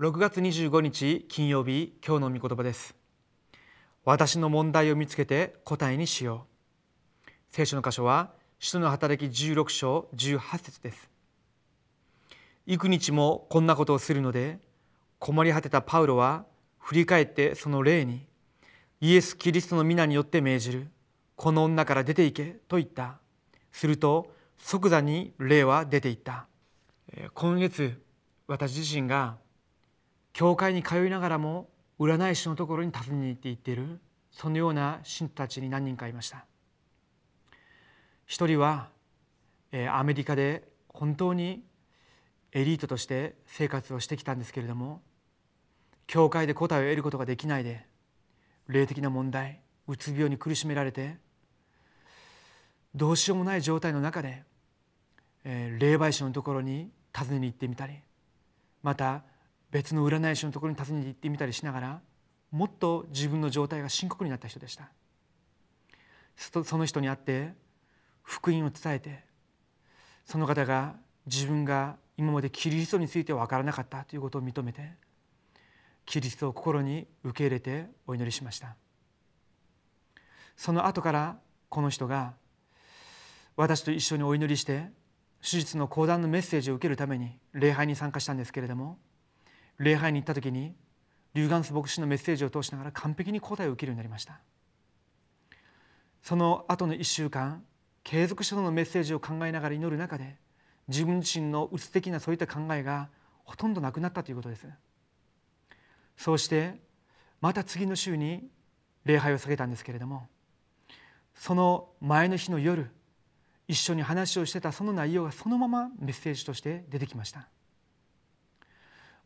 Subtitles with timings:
[0.00, 2.94] 6月25日金曜日今日の御言葉です。
[4.02, 6.46] 私の問題を見つけて答えにしよ
[7.28, 7.30] う。
[7.50, 11.10] 聖書の箇所は使徒の働き16章18節です。
[12.64, 14.58] 幾日もこんなことをするので
[15.18, 16.46] 困り果てたパウロは
[16.78, 18.26] 振り返ってその霊に
[19.02, 20.88] イエス・キリストの皆によって命じる
[21.36, 23.18] この女から出て行けと言った。
[23.70, 26.46] すると即座に霊は出て行った。
[27.34, 28.00] 今月
[28.46, 29.36] 私自身が
[30.32, 36.44] 教会に通いながらも占い師のところに訪ねに行っていっているそのような信徒たちに何人かいました。
[38.26, 38.88] 一人は
[39.92, 41.64] アメリカで本当に
[42.52, 45.02] エリートとして生活をしてきたんですけれども
[46.06, 47.86] 教会で答えを得ることができないで
[48.66, 51.16] 霊的な問題うつ病に苦しめられて
[52.94, 54.42] どうしようもない状態の中で
[55.44, 57.94] 霊媒師のところに訪ねに行ってみたり
[58.82, 59.22] また
[59.70, 62.00] 別の占い師のところに訪ねて行ってみたりしながら
[62.50, 64.90] もっと自分の状態が深刻になった人でした。
[66.64, 67.52] その人に会って
[68.22, 69.24] 福音を伝えて
[70.24, 70.94] その方が
[71.26, 74.92] 自分が今までキリストについては分からなかったということを認めて
[76.06, 78.76] キリストを心に受け入れてお祈りしました。
[80.56, 82.34] その後からこの人が
[83.56, 84.90] 私と一緒にお祈りして
[85.42, 88.98] 手術の講談のメッセージを受けるために礼拝に参加したんですけれども
[89.80, 90.76] 礼拝に行った時に
[91.34, 94.40] リュウガンス牧師のメッセージを通しながら完璧に答えを受けるようになりました。
[96.22, 97.64] その後の1週間
[98.04, 100.36] 継続してのメッセージを考えながら祈る中で
[100.88, 103.08] 自分自身のうつ的なそういった考えが
[103.44, 104.66] ほとんどなくなったということです。
[106.16, 106.78] そうして
[107.40, 108.50] また次の週に
[109.06, 110.28] 礼拝を下げたんですけれども
[111.34, 112.90] その前の日の夜
[113.66, 117.48] 一緒に話をしてたその内容がそのままメッセージとして出てきました。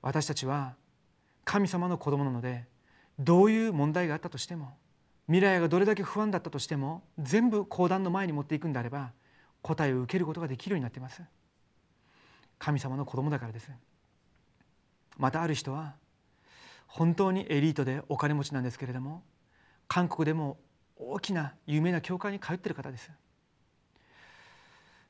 [0.04, 0.74] 私たちは
[1.46, 2.66] 神様の子供なので
[3.18, 4.74] どういう問題があったとしても
[5.28, 9.12] 未来がどれだけ不安だったとしても全部講談の前に持っていくんであれば
[9.62, 11.22] 答えを受けることができるようになっています。
[12.58, 13.70] 神様の子供だからです。
[15.16, 15.94] またある人は
[16.86, 19.22] 本当にエリートでお金持ちなんですけれども
[19.88, 20.58] 韓国でも
[20.96, 23.10] 大きな有名な教会に通っている方です。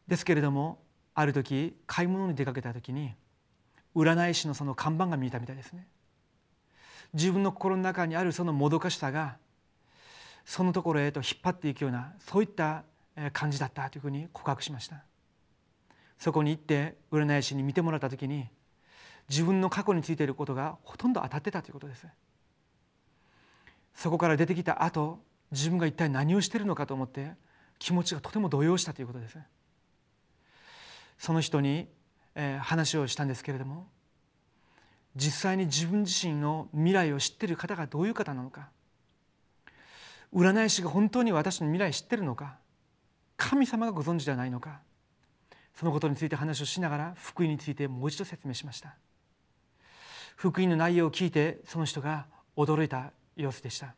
[0.06, 0.78] ですけれども
[1.14, 3.16] ある時買い物に出かけた時に
[3.94, 5.86] 占い師のその看板が見えたみたいですね。
[7.12, 9.36] 自分の心の中にあるそのもどかしさが
[10.44, 12.84] そのところへと引っ張っていくようなそういった
[13.32, 15.04] 感じだったというふうに告白しました。
[16.18, 18.48] そこに行って占い師に見てもらった時に
[19.28, 22.06] 自分の過去についていることがほとんど当たってたということです。
[23.94, 25.20] そこから出てきた後
[25.52, 27.32] 自分が一体何をしているのかと思って
[27.78, 29.38] 気持ちがとても動揺したということです。
[31.18, 31.88] その人に
[32.34, 33.86] え話をしたんですけれども
[35.16, 38.68] 実際に自分自身の未来を知っている方がどういう方なのか
[40.34, 42.56] 占い師が本当に私の未来知ってるのか
[43.36, 44.80] 神様がご存知ではないのか
[45.74, 48.94] そのことについて話をしながら福音についてもう一度説明しました。
[50.36, 53.94] 福音の内容を聞いてその人が驚いた様子でした。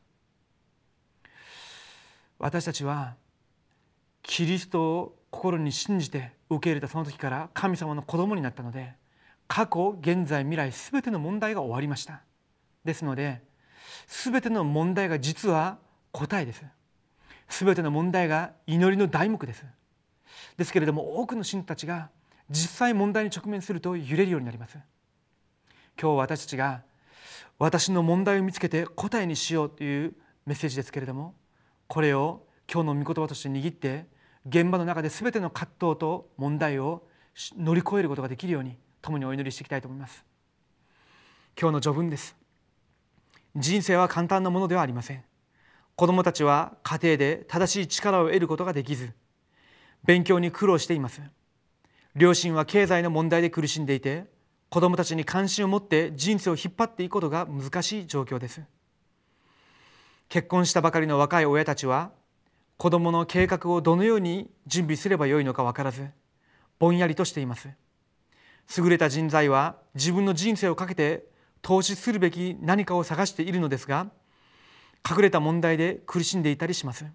[2.39, 3.15] 私たちは
[4.27, 8.95] キリストを心に信じて受け入れたその時から神様の子供になったので
[9.47, 12.23] 過去現在未来全ての問題が終わりました。
[12.85, 13.41] ですので
[14.07, 15.79] 全ての問題が実は
[16.11, 16.65] 答えです。
[17.49, 19.65] 全ての問題が祈りの題目です。
[20.57, 22.11] ですけれども多くの信徒たちが
[22.51, 24.77] 実際問題に直面すると揺れるようになります。
[26.01, 26.83] 今日私たちが
[27.59, 30.15] 私の問題を見つけて答えにしようという
[30.45, 31.35] メッセージですけれども
[31.87, 34.07] これを今日の御言葉として握って
[34.49, 37.03] 現場の中で全ての葛藤と問題を
[37.59, 40.25] 乗り越えることができるように共にお祈りしていきたいと思います。
[41.61, 42.37] 今日の序文です。
[43.57, 45.25] 人生は簡単なものではありません。
[45.97, 49.13] 子どもたちは家庭で正しい力を得ることができず
[50.05, 51.23] 勉強に苦労しています。
[52.15, 54.27] 両親は経済の問題で苦しんでいて
[54.69, 58.63] 子どもたちに関心を持って人生を引っ張っていくことが難しい状況です。
[60.29, 62.13] 結婚したばかりの若い親たちは
[62.77, 66.09] 子どもの計画をどのように準備すればよいのか分からず
[66.79, 67.71] ぼんやりとしています。
[68.77, 71.25] 優れた人材は自分の人生をかけて
[71.63, 74.11] 投資するべき何かを探しているのですが
[75.09, 77.07] 隠れた問題で苦しんでいたりします。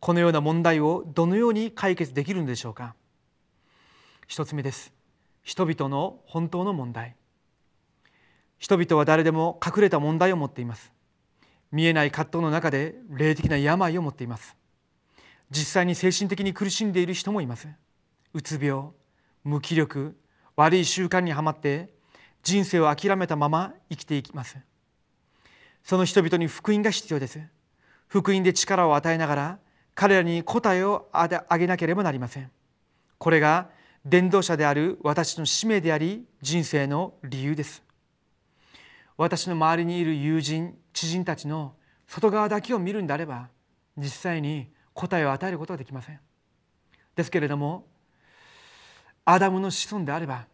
[0.00, 2.94] このような問題をどのように解決できるのでしょうか。
[4.26, 4.92] 一つ目です。
[5.42, 7.16] 人々の本当の問題。
[8.58, 10.92] 人々は誰でも隠れた問題を持っています。
[11.72, 14.57] 見えない葛藤の中で霊的な病を持っています。
[15.50, 17.68] 実際に精神的に苦しんでいる人もいます
[18.34, 18.90] うつ病
[19.44, 20.16] 無気力
[20.56, 21.94] 悪い習慣にはまって
[22.42, 24.58] 人生を諦めたまま生きていきます
[25.88, 27.40] その人々に福音が必要です。
[28.08, 29.58] 福音で力を与えながら
[29.94, 32.50] 彼らに答えをあげなければなりません。
[33.16, 33.70] これが
[34.04, 37.82] 伝道者である私の使命であり人生の理由です。
[39.16, 41.72] 私の周りにいる友人知人たちの
[42.06, 43.48] 外側だけを見るんであれば
[43.96, 46.18] 実際に答えを与えることはできません。
[47.14, 47.86] ですけれども
[49.24, 50.46] アダムの子孫であれば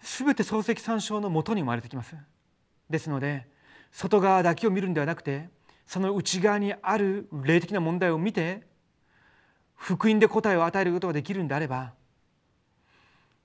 [0.00, 2.14] 全て漱石参照のもとに生まれてきます。
[2.88, 3.48] ですので
[3.90, 5.48] 外側だけを見るんではなくて
[5.84, 8.62] その内側にある霊的な問題を見て
[9.74, 11.92] 福音で答えを与えることができるんであれば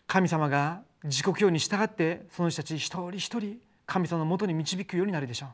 [0.06, 3.58] 神様が自己教に従ってその人たち一人一人
[3.88, 5.50] 神様のもとに導くようになるでしょう。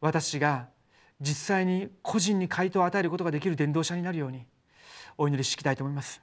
[0.00, 0.68] 私が
[1.20, 4.44] 実際に個人に回答を与えることができる伝道者になるように
[5.16, 6.20] お祈りしていきたいと思います。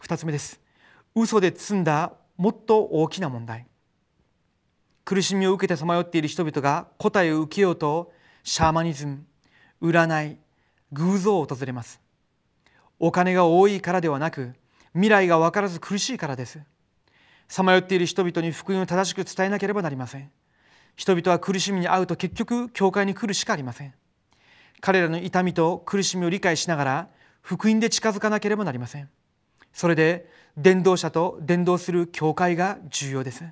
[0.00, 0.60] 二つ目です。
[1.14, 3.66] 嘘で積んだもっと大きな問題。
[5.04, 8.12] 苦しみを受けてさまよっている人々が答えを受けようと
[8.44, 9.24] シャーマニズム
[9.82, 10.38] 占い
[10.92, 12.00] 偶像を訪れます。
[12.98, 14.54] お金が多いからではなく
[14.92, 16.60] 未来が分からず苦しいからです。
[17.48, 20.30] さまよっている人々に福音を正しく伝えなければなりません。
[20.96, 23.94] 人々は苦しみに遭うと結局教会に来るしかありません。
[24.80, 27.08] 彼らの痛みと苦しみを理解しながら
[27.42, 29.08] 福音で近づかなければなりません。
[29.72, 33.44] それで伝道者と伝道する教会が重要です。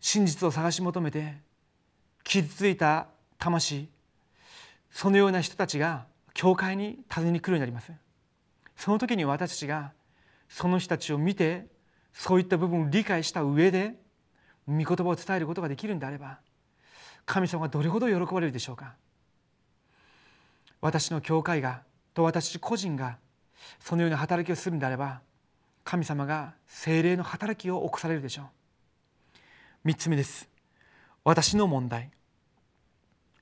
[0.00, 1.34] 真実を探し求めて
[2.22, 3.06] 傷ついた
[3.38, 3.88] 魂
[4.90, 7.92] そのような人たちが教会に訪ねに来るようになります。
[8.76, 9.92] その時に私たちが
[10.48, 11.66] その人たちを見て
[12.12, 13.94] そういった部分を理解した上で
[14.68, 16.38] 御言葉を伝えることができるんであれば
[17.26, 18.94] 神様がどれほど喜ばれるでしょうか。
[20.80, 21.82] 私の教会が
[22.12, 23.16] と私個人が
[23.80, 25.20] そのような働きをするんであれば
[25.82, 28.50] 神様が精霊の働きを起こされるでしょ
[29.84, 29.88] う。
[29.88, 30.48] 3つ目です。
[31.24, 32.10] 私の問題。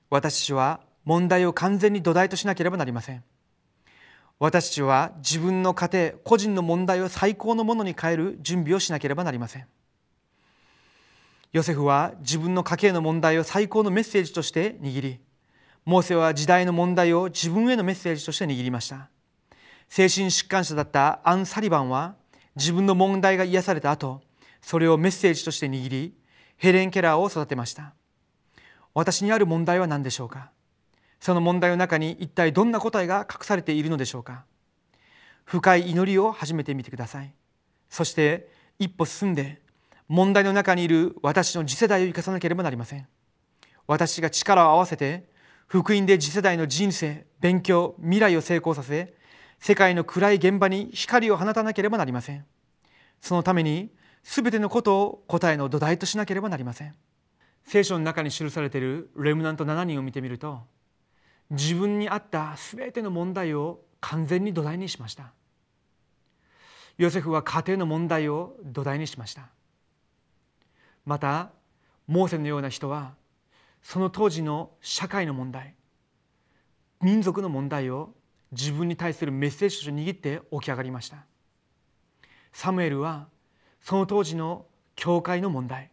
[0.09, 3.23] 私は問題を完全に土台としなければなりません。
[4.39, 9.67] 私たちは自分の家庭個人の問題を最高のものに変える準備をしなければなりません。
[11.53, 15.19] ヨセフは自分の家計の問題を最高のメッセージとして握り
[15.85, 19.09] モーセは時代の問題を自分へのメッセージとして握りました。
[19.87, 22.15] 精神疾患者だったアン・サリバンは
[22.55, 24.21] 自分の問題が癒された後
[24.61, 26.15] それをメッセージとして握り
[26.57, 27.93] ヘレン・ケラーを育てました。
[28.95, 30.49] 私にある問題は何でしょうか？
[31.19, 34.45] その問題の中に一体どんな答えが隠されているのでしょうか？
[35.45, 37.31] 深い祈りを始めてみてください。
[37.89, 39.61] そして一歩進んで
[40.13, 43.07] 問題の中にいる私の次世代を生かさなければなりません。
[43.87, 45.27] 私が力を合わせて
[45.65, 49.15] 福音で次世代の人生勉強未来を成功させ
[49.57, 52.45] 世界の暗い現場に光を放たなければなりません。
[53.21, 53.89] そのために
[54.21, 56.93] 全てのことを答えの土台としなければなりません。
[57.65, 60.59] 聖書の中に記されているレムナント7人を見てみると
[61.49, 65.33] 自分に合った全ての問題を完全に土台にしました。
[66.99, 69.49] ヨセフは家庭の問題を土台にしました。
[71.05, 71.51] また
[72.07, 73.15] モーセのような人は
[73.81, 75.75] その当時の社会の問題
[77.01, 78.13] 民族の問題を
[78.51, 81.17] 自分に対するメッセージとして握って起き上がりました。
[82.53, 83.27] サムエルは
[83.81, 85.89] その当時の教会の問題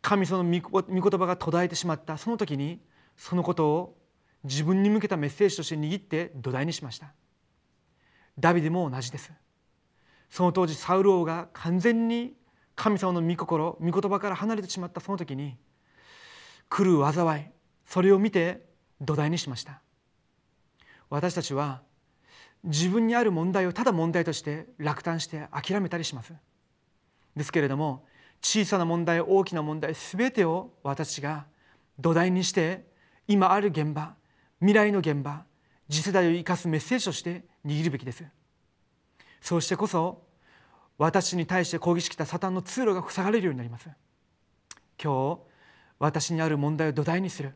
[0.00, 2.80] 神その御言葉が途絶えてしまったその時に
[3.16, 3.96] そのことを
[4.42, 7.12] 自分に向けたメッセージとして握って土台にしました。
[8.38, 9.30] ダビデも同じです。
[10.30, 12.34] その当時サウル王が完全に
[12.82, 15.56] 神様の御心御言葉から離れてしまったその時に
[16.68, 17.44] 来る災い
[17.86, 18.66] それを見て
[19.00, 19.80] 土台にしました。
[21.08, 21.82] 私たちは
[22.64, 26.34] 自分にある問題をただ問題として落胆して諦めたりします。
[27.36, 28.04] ですけれども
[28.40, 31.46] 小さな問題大きな問題全てを私が
[32.00, 32.84] 土台にして
[33.28, 34.16] 今ある現場
[34.58, 35.44] 未来の現場
[35.88, 38.24] 次世代を生かすメッセージとして握るべきです。
[39.40, 40.31] そうしてこそ
[40.98, 43.88] 私に対して攻撃してきたサタンの通路が塞がれるようになります。
[45.02, 45.40] 今日
[45.98, 47.54] 私にある問題を土台にする。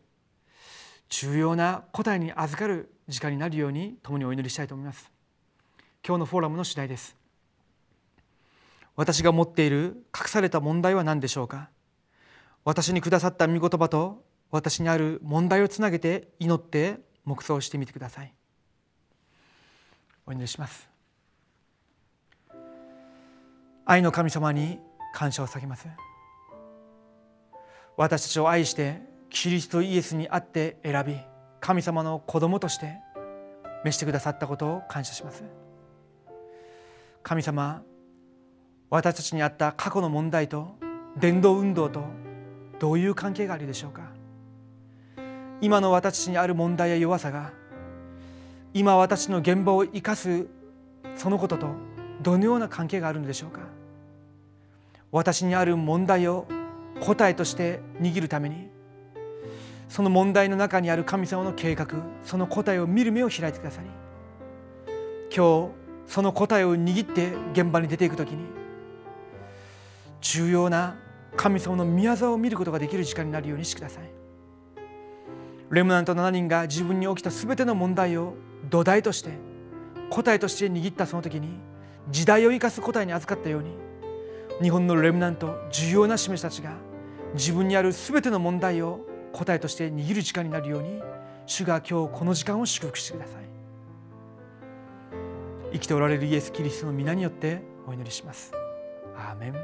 [1.09, 5.11] 重要な答えに預かる時間になるように共にお祈りしたいと思います。
[6.05, 7.17] 今日のフォーラムの次第です。
[8.97, 11.69] 私が持っている隠された問題は何でしょうか？
[12.65, 18.33] 私にくださった御言葉と私にある問題をつなげて祈って黙想してみてください。
[20.27, 20.96] お祈りします。
[23.89, 24.81] 愛の神様に
[25.15, 25.87] 感謝を下げます。
[27.97, 29.01] 私たちを愛して
[29.31, 31.17] キリストイエスにあって選び
[31.61, 32.97] 神様の子供として
[33.85, 35.45] 召してくださったことを感謝します。
[37.23, 37.83] 神様
[38.91, 40.75] 私たちにあった過去の問題と
[41.17, 42.05] 伝道運動と
[42.81, 44.03] どういう関係があるでしょうか。
[45.61, 47.53] 今の私たちにある問題や弱さが
[48.75, 50.49] 今私の現場を生かす
[51.15, 51.69] そのことと
[52.21, 53.61] どのような関係があるのでしょうか。
[55.13, 56.47] 私にある問題を
[57.01, 58.69] 答えとして握るために
[59.89, 61.87] その問題の中にある神様の計画
[62.25, 63.89] その答えを見る目を開いてくださり
[65.35, 65.71] 今日
[66.07, 68.45] その答えを握って現場に出ていく時に
[70.21, 70.97] 重要な
[71.37, 74.17] 神様の宮沢を見ることができる時間になるようにしてください。
[75.71, 78.35] レムナント7人が自分に起きた全ての問題を
[78.71, 79.31] 土台として
[80.11, 81.59] 答えとして握ったその時に
[82.09, 83.71] 時代を生かす答えに預かったように
[84.63, 86.73] 日本のレムナント重要な示したちが
[87.35, 89.01] 自分にある全ての問題を
[89.33, 91.03] 答えとして握る時間になるように
[91.45, 93.47] 主が今日この時間を祝福してください。
[95.73, 98.53] 生きておられるイエス・キリストの皆によってお祈りします。
[99.15, 99.55] アーメン。